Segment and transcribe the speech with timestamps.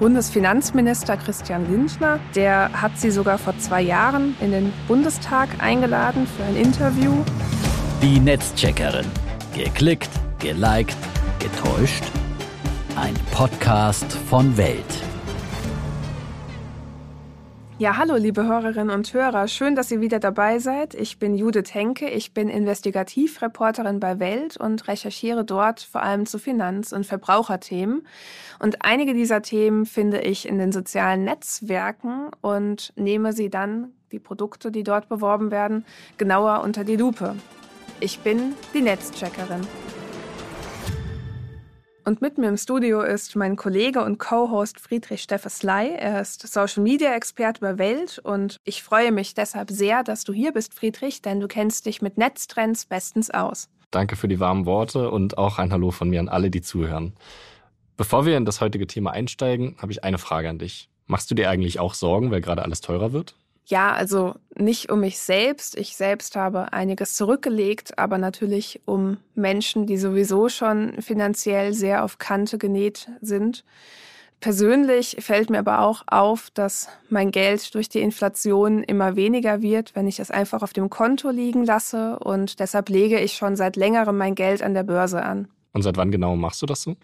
[0.00, 2.18] Bundesfinanzminister Christian Lindner.
[2.34, 7.12] Der hat sie sogar vor zwei Jahren in den Bundestag eingeladen für ein Interview.
[8.00, 9.04] Die Netzcheckerin.
[9.54, 10.08] Geklickt,
[10.38, 10.96] geliked,
[11.38, 12.04] getäuscht.
[12.96, 14.86] Ein Podcast von Welt.
[17.80, 20.92] Ja, hallo liebe Hörerinnen und Hörer, schön, dass ihr wieder dabei seid.
[20.94, 26.38] Ich bin Judith Henke, ich bin Investigativreporterin bei Welt und recherchiere dort vor allem zu
[26.38, 28.06] Finanz- und Verbraucherthemen.
[28.58, 34.18] Und einige dieser Themen finde ich in den sozialen Netzwerken und nehme sie dann, die
[34.18, 35.86] Produkte, die dort beworben werden,
[36.18, 37.34] genauer unter die Lupe.
[37.98, 39.66] Ich bin die Netzcheckerin.
[42.04, 45.94] Und mit mir im Studio ist mein Kollege und Co-Host Friedrich Steffesley.
[45.96, 50.32] Er ist Social Media Experte bei Welt und ich freue mich deshalb sehr, dass du
[50.32, 53.68] hier bist, Friedrich, denn du kennst dich mit Netztrends bestens aus.
[53.90, 57.12] Danke für die warmen Worte und auch ein Hallo von mir an alle, die zuhören.
[57.96, 60.88] Bevor wir in das heutige Thema einsteigen, habe ich eine Frage an dich.
[61.06, 63.34] Machst du dir eigentlich auch Sorgen, weil gerade alles teurer wird?
[63.70, 65.78] Ja, also nicht um mich selbst.
[65.78, 72.18] Ich selbst habe einiges zurückgelegt, aber natürlich um Menschen, die sowieso schon finanziell sehr auf
[72.18, 73.64] Kante genäht sind.
[74.40, 79.94] Persönlich fällt mir aber auch auf, dass mein Geld durch die Inflation immer weniger wird,
[79.94, 83.76] wenn ich es einfach auf dem Konto liegen lasse und deshalb lege ich schon seit
[83.76, 85.46] längerem mein Geld an der Börse an.
[85.72, 86.96] Und seit wann genau machst du das so?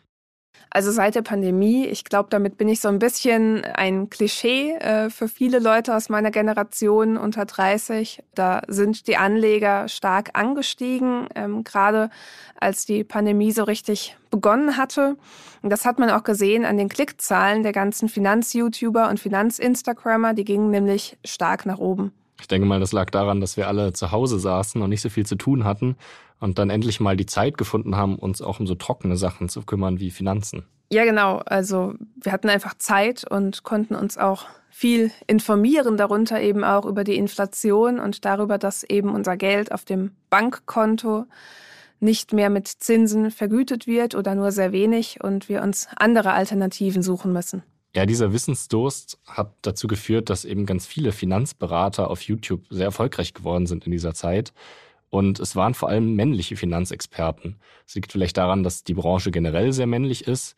[0.71, 5.09] Also seit der Pandemie, ich glaube, damit bin ich so ein bisschen ein Klischee äh,
[5.09, 8.23] für viele Leute aus meiner Generation unter 30.
[8.35, 12.11] Da sind die Anleger stark angestiegen, ähm, gerade
[12.61, 15.17] als die Pandemie so richtig begonnen hatte.
[15.63, 20.35] Und das hat man auch gesehen an den Klickzahlen der ganzen Finanz-YouTuber und Finanz-Instagrammer.
[20.35, 22.13] Die gingen nämlich stark nach oben.
[22.41, 25.09] Ich denke mal, das lag daran, dass wir alle zu Hause saßen und nicht so
[25.09, 25.97] viel zu tun hatten
[26.41, 29.63] und dann endlich mal die Zeit gefunden haben, uns auch um so trockene Sachen zu
[29.63, 30.65] kümmern wie Finanzen.
[30.91, 31.39] Ja, genau.
[31.47, 37.03] Also wir hatten einfach Zeit und konnten uns auch viel informieren, darunter eben auch über
[37.03, 41.25] die Inflation und darüber, dass eben unser Geld auf dem Bankkonto
[41.99, 47.03] nicht mehr mit Zinsen vergütet wird oder nur sehr wenig und wir uns andere Alternativen
[47.03, 47.63] suchen müssen.
[47.97, 53.33] Ja, dieser Wissensdurst hat dazu geführt, dass eben ganz viele Finanzberater auf YouTube sehr erfolgreich
[53.33, 54.53] geworden sind in dieser Zeit.
[55.09, 57.57] Und es waren vor allem männliche Finanzexperten.
[57.87, 60.57] Es liegt vielleicht daran, dass die Branche generell sehr männlich ist.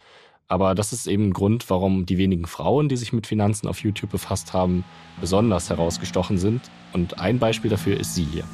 [0.49, 3.85] Aber das ist eben ein Grund, warum die wenigen Frauen, die sich mit Finanzen auf
[3.85, 4.83] YouTube befasst haben,
[5.21, 6.63] besonders herausgestochen sind.
[6.93, 8.47] Und ein Beispiel dafür ist sie hier.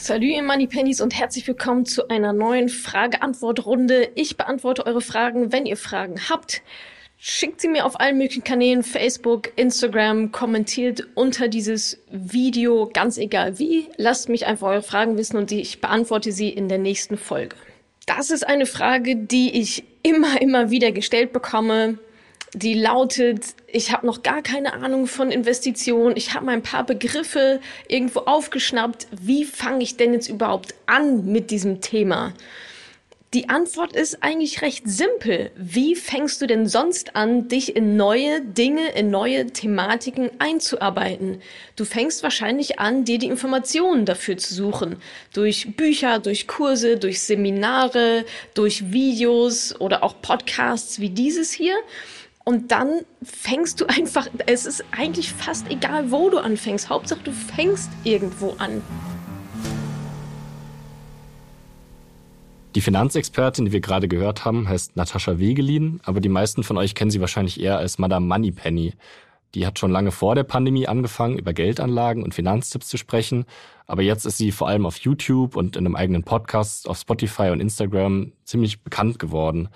[0.00, 4.12] Salut ihr Moneypennies und herzlich willkommen zu einer neuen Frage-Antwort-Runde.
[4.14, 6.62] Ich beantworte eure Fragen, wenn ihr Fragen habt.
[7.18, 13.58] Schickt sie mir auf allen möglichen Kanälen, Facebook, Instagram, kommentiert unter dieses Video, ganz egal
[13.58, 13.88] wie.
[13.96, 17.56] Lasst mich einfach eure Fragen wissen und ich beantworte sie in der nächsten Folge.
[18.06, 21.98] Das ist eine Frage, die ich immer, immer wieder gestellt bekomme.
[22.54, 26.84] Die lautet, ich habe noch gar keine Ahnung von Investitionen, ich habe mal ein paar
[26.84, 29.06] Begriffe irgendwo aufgeschnappt.
[29.10, 32.32] Wie fange ich denn jetzt überhaupt an mit diesem Thema?
[33.34, 35.50] Die Antwort ist eigentlich recht simpel.
[35.54, 41.42] Wie fängst du denn sonst an, dich in neue Dinge, in neue Thematiken einzuarbeiten?
[41.76, 44.96] Du fängst wahrscheinlich an, dir die Informationen dafür zu suchen.
[45.34, 51.76] Durch Bücher, durch Kurse, durch Seminare, durch Videos oder auch Podcasts wie dieses hier.
[52.48, 56.88] Und dann fängst du einfach, es ist eigentlich fast egal, wo du anfängst.
[56.88, 58.80] Hauptsache, du fängst irgendwo an.
[62.74, 66.94] Die Finanzexpertin, die wir gerade gehört haben, heißt Natascha Wegelin, aber die meisten von euch
[66.94, 68.94] kennen sie wahrscheinlich eher als Madame Moneypenny.
[69.54, 73.44] Die hat schon lange vor der Pandemie angefangen, über Geldanlagen und Finanztipps zu sprechen,
[73.86, 77.50] aber jetzt ist sie vor allem auf YouTube und in einem eigenen Podcast auf Spotify
[77.50, 79.68] und Instagram ziemlich bekannt geworden.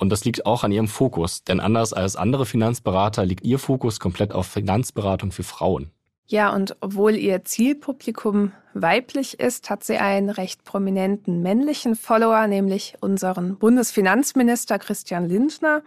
[0.00, 4.00] Und das liegt auch an ihrem Fokus, denn anders als andere Finanzberater liegt ihr Fokus
[4.00, 5.90] komplett auf Finanzberatung für Frauen.
[6.26, 12.94] Ja, und obwohl ihr Zielpublikum weiblich ist, hat sie einen recht prominenten männlichen Follower, nämlich
[13.00, 15.82] unseren Bundesfinanzminister Christian Lindner.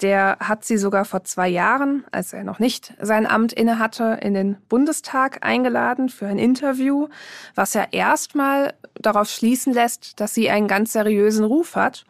[0.00, 4.34] Der hat sie sogar vor zwei Jahren, als er noch nicht sein Amt innehatte, in
[4.34, 7.06] den Bundestag eingeladen für ein Interview,
[7.54, 12.04] was ja erstmal darauf schließen lässt, dass sie einen ganz seriösen Ruf hat.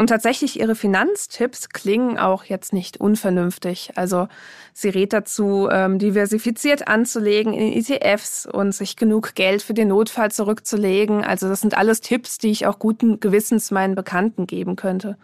[0.00, 3.92] Und tatsächlich ihre Finanztipps klingen auch jetzt nicht unvernünftig.
[3.96, 4.28] Also
[4.72, 10.30] sie rät dazu, ähm, diversifiziert anzulegen in ETFs und sich genug Geld für den Notfall
[10.30, 11.22] zurückzulegen.
[11.22, 15.18] Also das sind alles Tipps, die ich auch guten Gewissens meinen Bekannten geben könnte.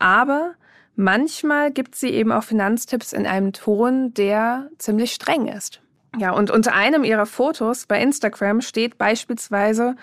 [0.00, 0.54] Aber
[0.96, 5.80] manchmal gibt sie eben auch Finanztipps in einem Ton, der ziemlich streng ist.
[6.18, 9.96] Ja, und unter einem ihrer Fotos bei Instagram steht beispielsweise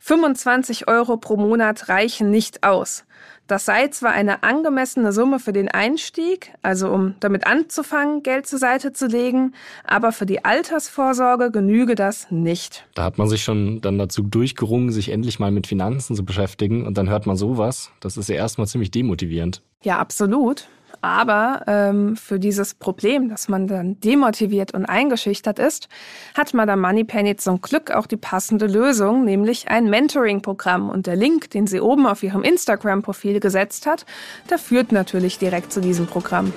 [0.00, 3.04] 25 Euro pro Monat reichen nicht aus.
[3.46, 8.58] Das sei zwar eine angemessene Summe für den Einstieg, also um damit anzufangen, Geld zur
[8.58, 9.52] Seite zu legen,
[9.84, 12.86] aber für die Altersvorsorge genüge das nicht.
[12.94, 16.86] Da hat man sich schon dann dazu durchgerungen, sich endlich mal mit Finanzen zu beschäftigen
[16.86, 17.90] und dann hört man sowas.
[18.00, 19.60] Das ist ja erstmal ziemlich demotivierend.
[19.82, 20.66] Ja, absolut.
[21.04, 25.90] Aber ähm, für dieses Problem, dass man dann demotiviert und eingeschüchtert ist,
[26.34, 30.88] hat Madame Moneypenny zum Glück auch die passende Lösung, nämlich ein Mentoring-Programm.
[30.88, 34.06] Und der Link, den sie oben auf ihrem Instagram-Profil gesetzt hat,
[34.48, 36.54] der führt natürlich direkt zu diesem Programm.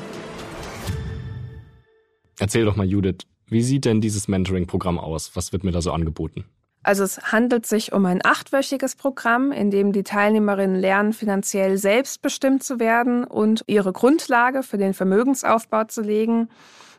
[2.40, 5.36] Erzähl doch mal, Judith, wie sieht denn dieses Mentoring-Programm aus?
[5.36, 6.46] Was wird mir da so angeboten?
[6.88, 12.64] Also es handelt sich um ein achtwöchiges Programm, in dem die Teilnehmerinnen lernen, finanziell selbstbestimmt
[12.64, 16.48] zu werden und ihre Grundlage für den Vermögensaufbau zu legen.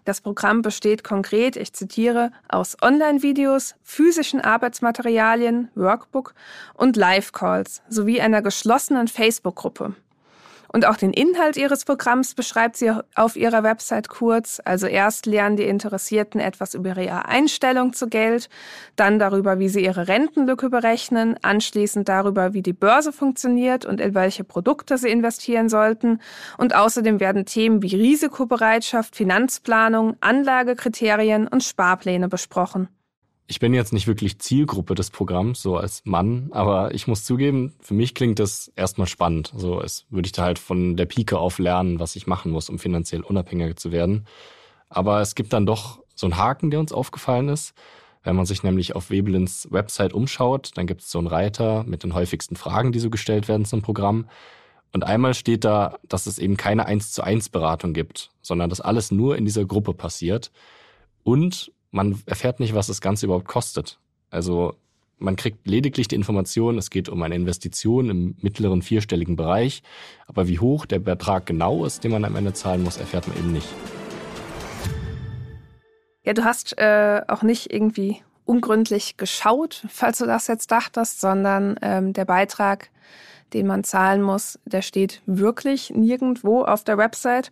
[0.05, 6.35] Das Programm besteht konkret, ich zitiere, aus Online-Videos, physischen Arbeitsmaterialien, Workbook
[6.75, 9.94] und Live-Calls sowie einer geschlossenen Facebook-Gruppe.
[10.70, 14.61] Und auch den Inhalt ihres Programms beschreibt sie auf ihrer Website kurz.
[14.65, 18.49] Also erst lernen die Interessierten etwas über ihre Einstellung zu Geld,
[18.94, 24.15] dann darüber, wie sie ihre Rentenlücke berechnen, anschließend darüber, wie die Börse funktioniert und in
[24.15, 26.20] welche Produkte sie investieren sollten.
[26.59, 32.88] Und außerdem werden Themen wie Risikobereitschaft, Finanzplanung, Anlagekriterien und Sparpläne besprochen.
[33.50, 37.73] Ich bin jetzt nicht wirklich Zielgruppe des Programms, so als Mann, aber ich muss zugeben,
[37.81, 39.55] für mich klingt das erstmal spannend.
[39.56, 42.69] So als würde ich da halt von der Pike auf lernen, was ich machen muss,
[42.69, 44.27] um finanziell unabhängiger zu werden.
[44.91, 47.73] Aber es gibt dann doch so einen Haken, der uns aufgefallen ist.
[48.23, 52.03] Wenn man sich nämlich auf Webelins Website umschaut, dann gibt es so einen Reiter mit
[52.03, 54.29] den häufigsten Fragen, die so gestellt werden zum Programm.
[54.93, 58.83] Und einmal steht da, dass es eben keine 1 zu 1 Beratung gibt, sondern dass
[58.83, 60.50] alles nur in dieser Gruppe passiert.
[61.25, 63.99] Und man erfährt nicht, was das Ganze überhaupt kostet.
[64.31, 64.75] Also
[65.19, 69.82] man kriegt lediglich die Information, es geht um eine Investition im mittleren vierstelligen Bereich,
[70.26, 73.37] aber wie hoch der Betrag genau ist, den man am Ende zahlen muss, erfährt man
[73.37, 73.69] eben nicht.
[76.23, 81.76] Ja, du hast äh, auch nicht irgendwie ungründlich geschaut, falls du das jetzt dachtest, sondern
[81.82, 82.90] ähm, der Beitrag,
[83.52, 87.50] den man zahlen muss, der steht wirklich nirgendwo auf der Website.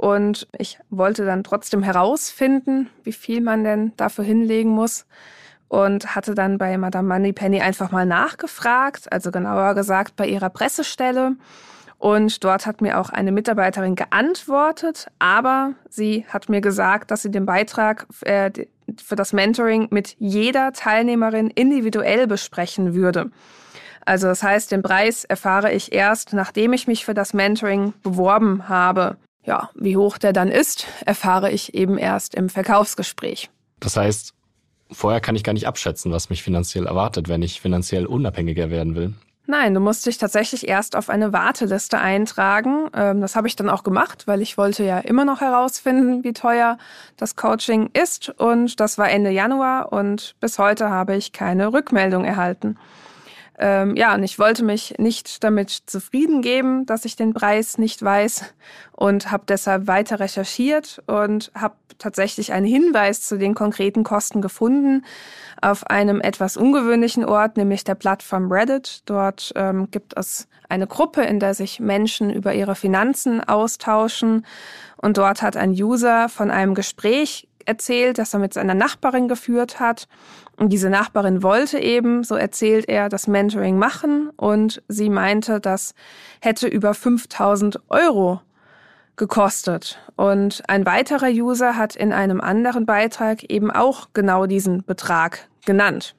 [0.00, 5.04] Und ich wollte dann trotzdem herausfinden, wie viel man denn dafür hinlegen muss.
[5.68, 11.36] Und hatte dann bei Madame Moneypenny einfach mal nachgefragt, also genauer gesagt bei ihrer Pressestelle.
[11.98, 17.30] Und dort hat mir auch eine Mitarbeiterin geantwortet, aber sie hat mir gesagt, dass sie
[17.30, 18.50] den Beitrag äh,
[19.04, 23.30] für das Mentoring mit jeder Teilnehmerin individuell besprechen würde.
[24.06, 28.66] Also das heißt, den Preis erfahre ich erst, nachdem ich mich für das Mentoring beworben
[28.66, 29.18] habe.
[29.44, 33.50] Ja, wie hoch der dann ist, erfahre ich eben erst im Verkaufsgespräch.
[33.80, 34.34] Das heißt,
[34.90, 38.94] vorher kann ich gar nicht abschätzen, was mich finanziell erwartet, wenn ich finanziell unabhängiger werden
[38.94, 39.14] will.
[39.46, 42.88] Nein, du musst dich tatsächlich erst auf eine Warteliste eintragen.
[42.94, 46.32] Ähm, das habe ich dann auch gemacht, weil ich wollte ja immer noch herausfinden, wie
[46.32, 46.78] teuer
[47.16, 48.28] das Coaching ist.
[48.28, 52.76] Und das war Ende Januar und bis heute habe ich keine Rückmeldung erhalten.
[53.62, 58.02] Ähm, ja, und ich wollte mich nicht damit zufrieden geben, dass ich den Preis nicht
[58.02, 58.54] weiß
[58.92, 65.04] und habe deshalb weiter recherchiert und habe tatsächlich einen Hinweis zu den konkreten Kosten gefunden
[65.60, 69.02] auf einem etwas ungewöhnlichen Ort, nämlich der Plattform Reddit.
[69.04, 74.46] Dort ähm, gibt es eine Gruppe, in der sich Menschen über ihre Finanzen austauschen.
[74.96, 79.80] Und dort hat ein User von einem Gespräch erzählt, das er mit seiner Nachbarin geführt
[79.80, 80.08] hat.
[80.60, 85.94] Und diese Nachbarin wollte eben, so erzählt er, das Mentoring machen und sie meinte, das
[86.42, 88.42] hätte über 5000 Euro
[89.16, 89.98] gekostet.
[90.16, 96.14] Und ein weiterer User hat in einem anderen Beitrag eben auch genau diesen Betrag genannt.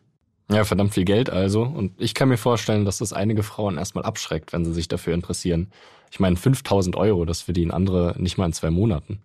[0.50, 1.62] Ja, verdammt viel Geld also.
[1.62, 5.14] Und ich kann mir vorstellen, dass das einige Frauen erstmal abschreckt, wenn sie sich dafür
[5.14, 5.72] interessieren.
[6.10, 9.22] Ich meine, 5000 Euro, das verdienen andere nicht mal in zwei Monaten.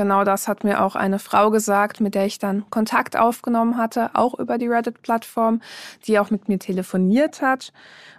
[0.00, 4.08] Genau das hat mir auch eine Frau gesagt, mit der ich dann Kontakt aufgenommen hatte,
[4.14, 5.60] auch über die Reddit-Plattform,
[6.06, 7.74] die auch mit mir telefoniert hat.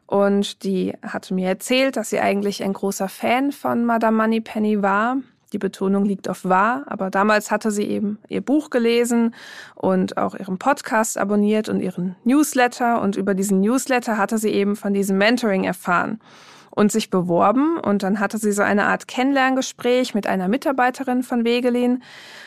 [0.06, 5.18] Und die hatte mir erzählt, dass sie eigentlich ein großer Fan von Madame Moneypenny war.
[5.54, 9.34] Die Betonung liegt auf wahr, aber damals hatte sie eben ihr Buch gelesen
[9.74, 13.02] und auch ihren Podcast abonniert und ihren Newsletter.
[13.02, 16.20] Und über diesen Newsletter hatte sie eben von diesem Mentoring erfahren
[16.72, 17.78] und sich beworben.
[17.78, 22.02] Und dann hatte sie so eine Art Kennenlerngespräch mit einer Mitarbeiterin von Wegelin.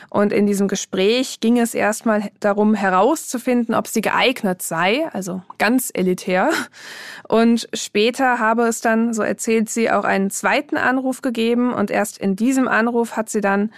[0.09, 5.91] Und in diesem Gespräch ging es erstmal darum herauszufinden, ob sie geeignet sei, also ganz
[5.93, 6.49] elitär.
[7.27, 11.73] Und später habe es dann, so erzählt sie, auch einen zweiten Anruf gegeben.
[11.73, 13.71] Und erst in diesem Anruf hat sie dann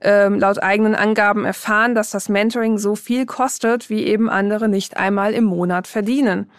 [0.00, 4.96] ähm, laut eigenen Angaben erfahren, dass das Mentoring so viel kostet, wie eben andere nicht
[4.96, 6.50] einmal im Monat verdienen.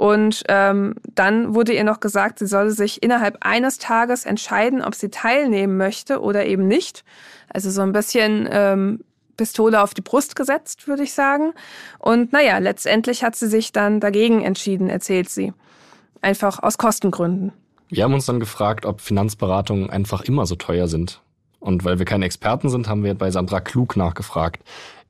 [0.00, 4.94] Und ähm, dann wurde ihr noch gesagt, sie solle sich innerhalb eines Tages entscheiden, ob
[4.94, 7.04] sie teilnehmen möchte oder eben nicht.
[7.52, 9.04] Also so ein bisschen ähm,
[9.36, 11.52] Pistole auf die Brust gesetzt, würde ich sagen.
[11.98, 15.52] Und naja, letztendlich hat sie sich dann dagegen entschieden, erzählt sie.
[16.22, 17.52] Einfach aus Kostengründen.
[17.90, 21.20] Wir haben uns dann gefragt, ob Finanzberatungen einfach immer so teuer sind.
[21.58, 24.62] Und weil wir keine Experten sind, haben wir bei Sandra Klug nachgefragt.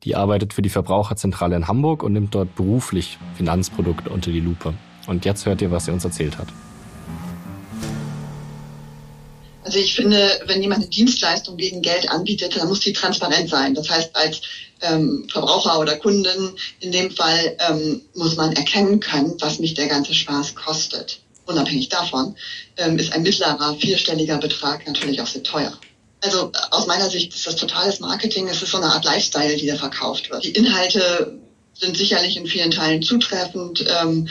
[0.04, 4.74] Die arbeitet für die Verbraucherzentrale in Hamburg und nimmt dort beruflich Finanzprodukte unter die Lupe.
[5.06, 6.48] Und jetzt hört ihr, was sie uns erzählt hat.
[9.62, 13.74] Also ich finde, wenn jemand eine Dienstleistung gegen Geld anbietet, dann muss die transparent sein.
[13.74, 14.40] Das heißt, als
[14.80, 19.86] ähm, Verbraucher oder Kunden in dem Fall ähm, muss man erkennen können, was mich der
[19.86, 21.20] ganze Spaß kostet.
[21.44, 22.36] Unabhängig davon
[22.78, 25.72] ähm, ist ein mittlerer vierstelliger Betrag natürlich auch sehr teuer.
[26.22, 28.48] Also aus meiner Sicht ist das totales Marketing.
[28.48, 30.44] Es ist so eine Art Lifestyle, die da verkauft wird.
[30.44, 31.38] Die Inhalte
[31.74, 33.84] sind sicherlich in vielen Teilen zutreffend.
[34.02, 34.28] Ähm,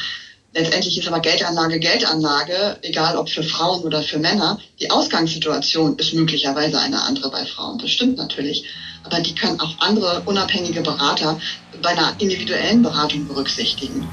[0.53, 4.59] letztendlich ist aber Geldanlage Geldanlage, egal ob für Frauen oder für Männer.
[4.79, 7.79] Die Ausgangssituation ist möglicherweise eine andere bei Frauen.
[7.79, 8.65] Das stimmt natürlich.
[9.03, 11.39] Aber die können auch andere unabhängige Berater
[11.81, 14.07] bei einer individuellen Beratung berücksichtigen.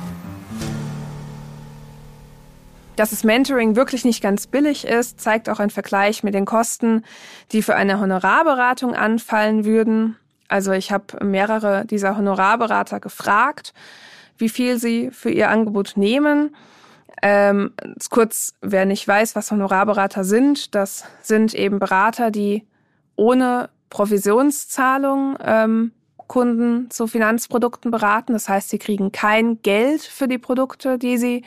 [2.97, 7.05] Dass das Mentoring wirklich nicht ganz billig ist, zeigt auch ein Vergleich mit den Kosten,
[7.53, 10.17] die für eine Honorarberatung anfallen würden.
[10.49, 13.75] Also ich habe mehrere dieser Honorarberater gefragt,
[14.39, 16.57] wie viel sie für ihr Angebot nehmen.
[17.23, 17.73] Ähm,
[18.11, 22.67] kurz, wer nicht weiß, was Honorarberater sind, das sind eben Berater, die
[23.17, 25.93] ohne Provisionszahlung ähm,
[26.27, 28.33] Kunden zu Finanzprodukten beraten.
[28.33, 31.45] Das heißt, sie kriegen kein Geld für die Produkte, die sie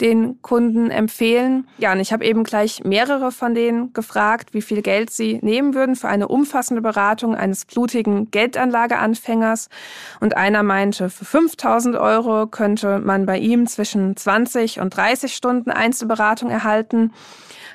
[0.00, 1.66] den Kunden empfehlen.
[1.78, 5.74] Ja, und ich habe eben gleich mehrere von denen gefragt, wie viel Geld sie nehmen
[5.74, 9.68] würden für eine umfassende Beratung eines blutigen Geldanlageanfängers.
[10.20, 15.70] Und einer meinte, für 5000 Euro könnte man bei ihm zwischen 20 und 30 Stunden
[15.70, 17.12] Einzelberatung erhalten.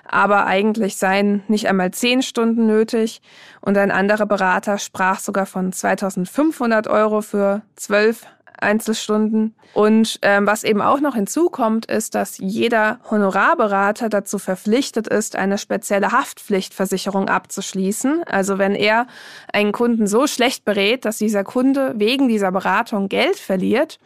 [0.04, 3.22] Aber eigentlich seien nicht einmal 10 Stunden nötig.
[3.62, 8.26] Und ein anderer Berater sprach sogar von 2500 Euro für 12
[8.62, 9.56] Einzelstunden.
[9.74, 15.58] Und ähm, was eben auch noch hinzukommt, ist, dass jeder Honorarberater dazu verpflichtet ist, eine
[15.58, 18.24] spezielle Haftpflichtversicherung abzuschließen.
[18.26, 19.08] Also wenn er
[19.52, 24.00] einen Kunden so schlecht berät, dass dieser Kunde wegen dieser Beratung Geld verliert,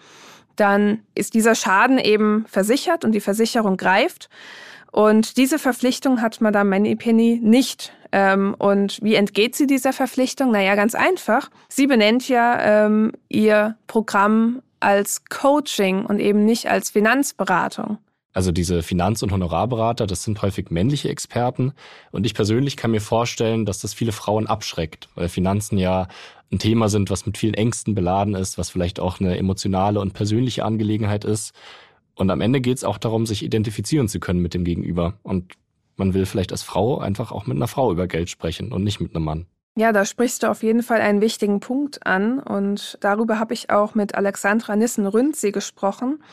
[0.55, 4.29] dann ist dieser Schaden eben versichert und die Versicherung greift.
[4.96, 7.92] Und diese Verpflichtung hat Madame Moneypenny nicht.
[8.14, 10.52] Ähm, und wie entgeht sie dieser Verpflichtung?
[10.52, 11.50] Naja, ganz einfach.
[11.68, 17.98] Sie benennt ja ähm, ihr Programm als Coaching und eben nicht als Finanzberatung.
[18.32, 21.74] Also diese Finanz- und Honorarberater, das sind häufig männliche Experten.
[22.12, 26.08] Und ich persönlich kann mir vorstellen, dass das viele Frauen abschreckt, weil Finanzen ja
[26.54, 30.14] ein Thema sind, was mit vielen Ängsten beladen ist, was vielleicht auch eine emotionale und
[30.14, 31.54] persönliche Angelegenheit ist.
[32.15, 35.19] Und am Ende geht es auch darum, sich identifizieren zu können mit dem Gegenüber.
[35.24, 35.53] Und
[35.98, 39.00] man will vielleicht als Frau einfach auch mit einer Frau über Geld sprechen und nicht
[39.00, 39.45] mit einem Mann.
[39.77, 42.39] Ja, da sprichst du auf jeden Fall einen wichtigen Punkt an.
[42.39, 46.24] Und darüber habe ich auch mit Alexandra Nissen-Rünzi gesprochen.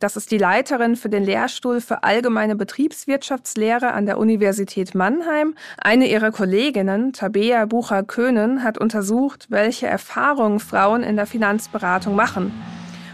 [0.00, 5.54] Das ist die Leiterin für den Lehrstuhl für allgemeine Betriebswirtschaftslehre an der Universität Mannheim.
[5.76, 12.52] Eine ihrer Kolleginnen, Tabea Bucher-Köhnen, hat untersucht, welche Erfahrungen Frauen in der Finanzberatung machen.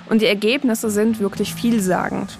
[0.09, 2.39] Und die Ergebnisse sind wirklich vielsagend.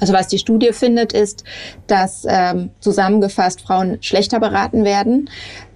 [0.00, 1.44] Also was die Studie findet, ist,
[1.86, 5.28] dass ähm, zusammengefasst Frauen schlechter beraten werden.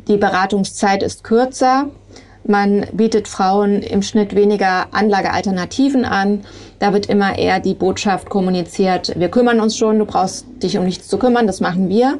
[0.09, 1.91] Die Beratungszeit ist kürzer.
[2.45, 6.45] Man bietet Frauen im Schnitt weniger Anlagealternativen an.
[6.81, 10.85] Da wird immer eher die Botschaft kommuniziert, wir kümmern uns schon, du brauchst dich um
[10.85, 12.19] nichts zu kümmern, das machen wir.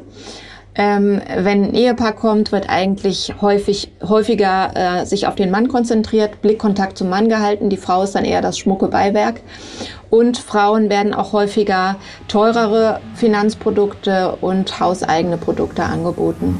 [0.75, 6.41] Ähm, wenn ein Ehepaar kommt, wird eigentlich häufig, häufiger äh, sich auf den Mann konzentriert,
[6.41, 7.69] Blickkontakt zum Mann gehalten.
[7.69, 9.41] Die Frau ist dann eher das schmucke Beiwerk.
[10.09, 16.59] Und Frauen werden auch häufiger teurere Finanzprodukte und hauseigene Produkte angeboten.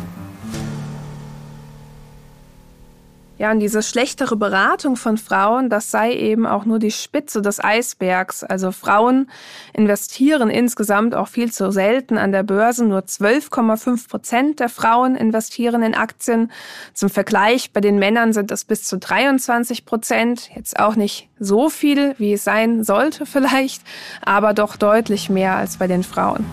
[3.39, 7.63] Ja, und diese schlechtere Beratung von Frauen, das sei eben auch nur die Spitze des
[7.63, 8.43] Eisbergs.
[8.43, 9.27] Also Frauen
[9.73, 12.85] investieren insgesamt auch viel zu selten an der Börse.
[12.85, 16.51] Nur 12,5 Prozent der Frauen investieren in Aktien.
[16.93, 20.51] Zum Vergleich, bei den Männern sind es bis zu 23 Prozent.
[20.55, 23.81] Jetzt auch nicht so viel, wie es sein sollte vielleicht,
[24.21, 26.45] aber doch deutlich mehr als bei den Frauen.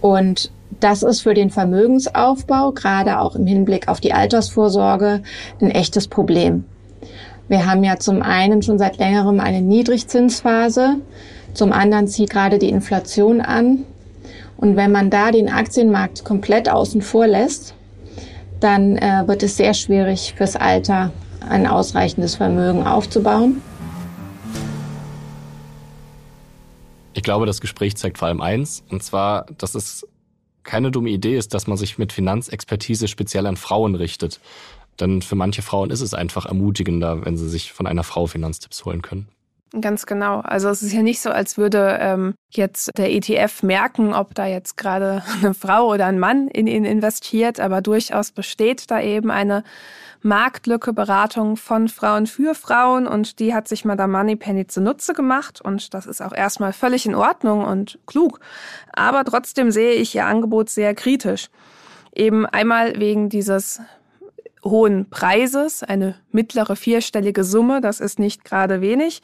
[0.00, 5.22] Und das ist für den Vermögensaufbau, gerade auch im Hinblick auf die Altersvorsorge,
[5.60, 6.64] ein echtes Problem.
[7.48, 10.96] Wir haben ja zum einen schon seit längerem eine Niedrigzinsphase,
[11.52, 13.84] zum anderen zieht gerade die Inflation an.
[14.56, 17.74] Und wenn man da den Aktienmarkt komplett außen vor lässt,
[18.60, 21.12] dann äh, wird es sehr schwierig fürs Alter
[21.48, 23.60] ein ausreichendes Vermögen aufzubauen.
[27.12, 30.06] Ich glaube, das Gespräch zeigt vor allem eins, und zwar, dass es
[30.64, 34.40] keine dumme Idee ist, dass man sich mit Finanzexpertise speziell an Frauen richtet.
[35.00, 38.84] Denn für manche Frauen ist es einfach ermutigender, wenn sie sich von einer Frau Finanztipps
[38.84, 39.28] holen können.
[39.80, 40.40] Ganz genau.
[40.40, 44.46] Also es ist ja nicht so, als würde ähm, jetzt der ETF merken, ob da
[44.46, 49.30] jetzt gerade eine Frau oder ein Mann in ihn investiert, aber durchaus besteht da eben
[49.30, 49.64] eine
[50.22, 55.92] Marktlücke Beratung von Frauen für Frauen und die hat sich Madame Moneypenny zunutze gemacht und
[55.92, 58.40] das ist auch erstmal völlig in Ordnung und klug.
[58.94, 61.50] Aber trotzdem sehe ich ihr Angebot sehr kritisch.
[62.14, 63.82] Eben einmal wegen dieses
[64.64, 69.22] hohen Preises, eine mittlere vierstellige Summe, das ist nicht gerade wenig.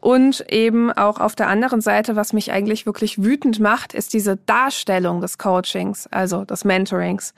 [0.00, 4.36] Und eben auch auf der anderen Seite, was mich eigentlich wirklich wütend macht, ist diese
[4.36, 7.34] Darstellung des Coachings, also des Mentorings.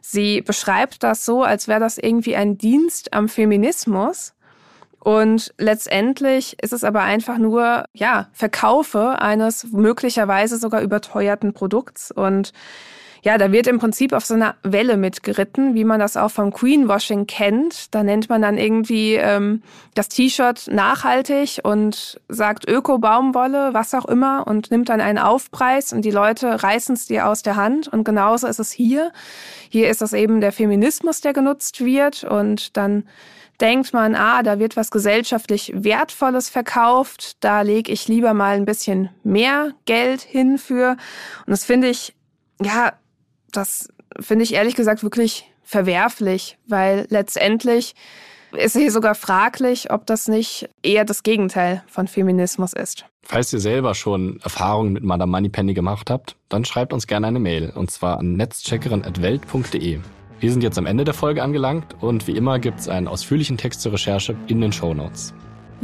[0.00, 4.32] Sie beschreibt das so, als wäre das irgendwie ein Dienst am Feminismus.
[4.98, 12.10] Und letztendlich ist es aber einfach nur, ja, Verkaufe eines möglicherweise sogar überteuerten Produkts.
[12.10, 12.54] Und
[13.24, 16.50] ja, da wird im Prinzip auf so einer Welle mitgeritten, wie man das auch vom
[16.50, 17.94] Greenwashing kennt.
[17.94, 19.62] Da nennt man dann irgendwie ähm,
[19.94, 26.04] das T-Shirt nachhaltig und sagt Öko-Baumwolle, was auch immer, und nimmt dann einen Aufpreis und
[26.04, 27.88] die Leute reißen es dir aus der Hand.
[27.88, 29.10] Und genauso ist es hier.
[29.70, 33.04] Hier ist es eben der Feminismus, der genutzt wird und dann
[33.58, 38.66] denkt man, ah, da wird was gesellschaftlich Wertvolles verkauft, da lege ich lieber mal ein
[38.66, 40.98] bisschen mehr Geld hin für.
[41.46, 42.14] Und das finde ich,
[42.60, 42.92] ja,
[43.56, 43.88] das
[44.20, 47.94] finde ich ehrlich gesagt wirklich verwerflich, weil letztendlich
[48.52, 53.04] ist hier sogar fraglich, ob das nicht eher das Gegenteil von Feminismus ist.
[53.22, 57.40] Falls ihr selber schon Erfahrungen mit Madame Moneypenny gemacht habt, dann schreibt uns gerne eine
[57.40, 59.98] Mail und zwar an netzcheckerin.welt.de.
[60.40, 63.56] Wir sind jetzt am Ende der Folge angelangt und wie immer gibt es einen ausführlichen
[63.56, 65.32] Text zur Recherche in den Show Notes.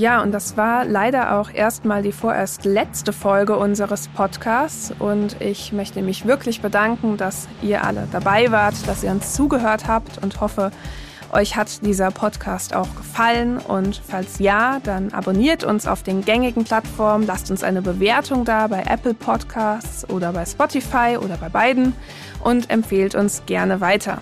[0.01, 4.95] Ja, und das war leider auch erstmal die vorerst letzte Folge unseres Podcasts.
[4.99, 9.89] Und ich möchte mich wirklich bedanken, dass ihr alle dabei wart, dass ihr uns zugehört
[9.89, 10.71] habt und hoffe,
[11.35, 16.65] euch hat dieser Podcast auch gefallen und falls ja, dann abonniert uns auf den gängigen
[16.65, 21.93] Plattformen, lasst uns eine Bewertung da bei Apple Podcasts oder bei Spotify oder bei beiden
[22.43, 24.19] und empfehlt uns gerne weiter.